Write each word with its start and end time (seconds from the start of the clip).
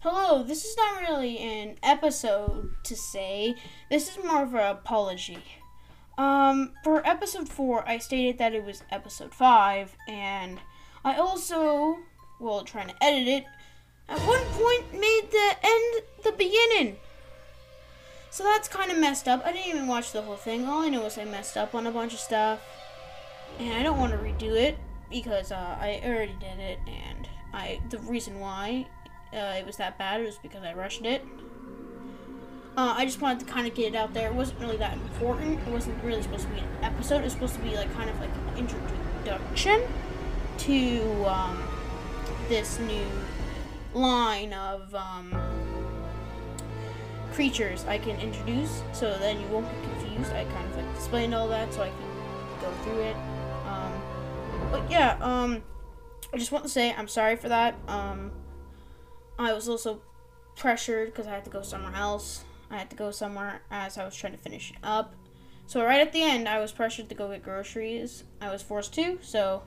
Hello, 0.00 0.44
this 0.44 0.64
is 0.64 0.76
not 0.76 1.00
really 1.00 1.38
an 1.38 1.74
episode 1.82 2.70
to 2.84 2.94
say. 2.94 3.56
This 3.90 4.08
is 4.08 4.24
more 4.24 4.44
of 4.44 4.54
an 4.54 4.60
apology. 4.60 5.42
Um, 6.16 6.72
for 6.84 7.04
episode 7.04 7.48
4, 7.48 7.82
I 7.84 7.98
stated 7.98 8.38
that 8.38 8.54
it 8.54 8.62
was 8.62 8.84
episode 8.92 9.34
5, 9.34 9.96
and 10.06 10.60
I 11.04 11.16
also, 11.16 11.98
while 12.38 12.62
trying 12.62 12.90
to 12.90 13.02
edit 13.02 13.26
it, 13.26 13.44
at 14.08 14.20
one 14.20 14.44
point 14.52 14.92
made 14.92 15.32
the 15.32 15.56
end 15.64 16.04
the 16.22 16.30
beginning. 16.30 16.98
So 18.30 18.44
that's 18.44 18.68
kind 18.68 18.92
of 18.92 18.98
messed 18.98 19.26
up. 19.26 19.44
I 19.44 19.50
didn't 19.50 19.74
even 19.74 19.88
watch 19.88 20.12
the 20.12 20.22
whole 20.22 20.36
thing. 20.36 20.64
All 20.64 20.82
I 20.82 20.90
know 20.90 21.06
is 21.06 21.18
I 21.18 21.24
messed 21.24 21.56
up 21.56 21.74
on 21.74 21.88
a 21.88 21.90
bunch 21.90 22.12
of 22.12 22.20
stuff. 22.20 22.60
And 23.58 23.74
I 23.74 23.82
don't 23.82 23.98
want 23.98 24.12
to 24.12 24.18
redo 24.18 24.54
it 24.54 24.78
because 25.10 25.50
uh, 25.50 25.76
I 25.80 26.00
already 26.04 26.36
did 26.38 26.60
it. 26.60 26.78
And 26.86 27.28
I 27.52 27.80
the 27.90 27.98
reason 27.98 28.38
why 28.38 28.86
uh, 29.32 29.56
it 29.58 29.66
was 29.66 29.76
that 29.76 29.98
bad 29.98 30.20
It 30.20 30.26
was 30.26 30.38
because 30.38 30.62
I 30.62 30.74
rushed 30.74 31.04
it. 31.04 31.24
Uh, 32.76 32.94
I 32.96 33.04
just 33.04 33.20
wanted 33.20 33.40
to 33.40 33.46
kind 33.46 33.66
of 33.66 33.74
get 33.74 33.94
it 33.94 33.96
out 33.96 34.14
there. 34.14 34.28
It 34.28 34.34
wasn't 34.34 34.60
really 34.60 34.76
that 34.76 34.92
important. 34.92 35.58
It 35.66 35.68
wasn't 35.68 36.02
really 36.04 36.22
supposed 36.22 36.44
to 36.44 36.54
be 36.54 36.60
an 36.60 36.68
episode. 36.82 37.18
It 37.18 37.24
was 37.24 37.32
supposed 37.32 37.54
to 37.54 37.60
be 37.60 37.74
like 37.74 37.92
kind 37.94 38.08
of 38.08 38.18
like 38.20 38.30
an 38.30 38.58
introduction 38.58 39.82
to 40.58 41.24
um, 41.24 41.62
this 42.48 42.78
new 42.78 43.06
line 43.94 44.52
of 44.52 44.94
um, 44.94 45.34
creatures 47.32 47.84
I 47.86 47.98
can 47.98 48.18
introduce, 48.20 48.82
so 48.92 49.16
then 49.18 49.40
you 49.40 49.46
won't 49.48 49.68
be 49.68 49.88
confused. 49.88 50.32
I 50.32 50.44
kind 50.44 50.70
of 50.70 50.76
like 50.76 50.94
explained 50.94 51.34
all 51.34 51.48
that 51.48 51.72
so 51.74 51.82
I 51.82 51.88
can 51.88 52.60
go 52.60 52.70
through 52.84 53.00
it. 53.00 53.16
Um, 53.66 53.92
but 54.70 54.88
yeah, 54.90 55.18
um, 55.20 55.62
I 56.32 56.36
just 56.36 56.52
want 56.52 56.64
to 56.64 56.70
say 56.70 56.92
I'm 56.92 57.08
sorry 57.08 57.36
for 57.36 57.48
that. 57.48 57.74
I 59.38 59.52
was 59.52 59.68
also 59.68 60.02
pressured 60.56 61.08
because 61.08 61.26
I 61.26 61.30
had 61.30 61.44
to 61.44 61.50
go 61.50 61.62
somewhere 61.62 61.94
else. 61.94 62.44
I 62.70 62.76
had 62.76 62.90
to 62.90 62.96
go 62.96 63.10
somewhere 63.10 63.62
as 63.70 63.96
I 63.96 64.04
was 64.04 64.16
trying 64.16 64.32
to 64.32 64.38
finish 64.38 64.70
it 64.70 64.78
up. 64.82 65.14
So 65.66 65.84
right 65.84 66.00
at 66.00 66.12
the 66.12 66.22
end, 66.22 66.48
I 66.48 66.58
was 66.60 66.72
pressured 66.72 67.08
to 67.08 67.14
go 67.14 67.30
get 67.30 67.42
groceries. 67.42 68.24
I 68.40 68.50
was 68.50 68.62
forced 68.62 68.94
to, 68.94 69.18
so 69.22 69.62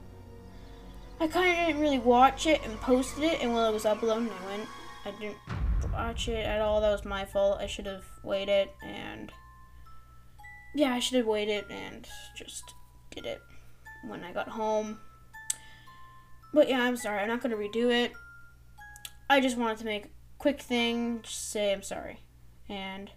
I 1.20 1.28
kind 1.28 1.52
of 1.52 1.68
didn't 1.68 1.82
really 1.82 2.00
watch 2.00 2.48
it 2.48 2.62
and 2.66 2.80
posted 2.82 3.24
it. 3.24 3.42
And 3.42 3.54
while 3.54 3.70
it 3.70 3.74
was 3.74 3.86
uploading, 3.86 4.30
I 4.30 4.46
went. 4.46 4.70
I 5.06 5.12
didn't 5.20 5.38
watch 5.94 6.28
it 6.28 6.46
at 6.46 6.62
all. 6.62 6.82
That 6.82 6.92
was 6.92 7.06
my 7.06 7.26
fault. 7.26 7.60
I 7.60 7.68
should 7.68 7.86
have 7.86 8.06
waited 8.24 8.70
and 8.84 9.32
yeah, 10.74 10.94
I 10.94 11.00
should 11.00 11.18
have 11.18 11.28
waited 11.28 11.66
and 11.70 12.08
just 12.36 12.64
did 13.12 13.26
it 13.26 13.42
when 14.08 14.24
I 14.24 14.32
got 14.32 14.48
home. 14.48 15.00
But 16.54 16.70
yeah, 16.70 16.82
I'm 16.82 16.98
sorry. 16.98 17.20
I'm 17.20 17.28
not 17.28 17.42
gonna 17.42 17.56
redo 17.56 17.92
it. 17.92 18.14
I 19.32 19.40
just 19.40 19.58
wanted 19.58 19.78
to 19.78 19.86
make 19.86 20.08
a 20.08 20.10
quick 20.40 20.60
thing, 20.60 21.22
just 21.24 21.52
say 21.52 21.72
I'm 21.72 21.84
sorry. 21.84 22.20
And 22.68 23.12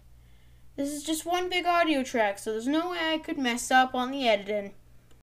this 0.77 0.87
is 0.87 1.03
just 1.03 1.25
one 1.25 1.49
big 1.49 1.65
audio 1.65 2.03
track, 2.03 2.39
so 2.39 2.53
there's 2.53 2.69
no 2.69 2.91
way 2.91 2.99
I 3.01 3.17
could 3.17 3.37
mess 3.37 3.69
up 3.69 3.93
on 3.93 4.11
the 4.11 4.25
editing. 4.25 4.75